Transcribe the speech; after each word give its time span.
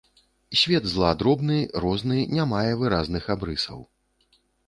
Свет 0.61 0.87
зла 0.93 1.11
дробны, 1.19 1.57
розны, 1.83 2.17
не 2.35 2.43
мае 2.55 2.73
выразных 2.81 3.29
абрысаў. 3.37 3.79